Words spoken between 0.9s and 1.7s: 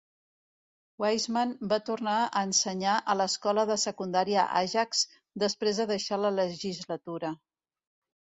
Wiseman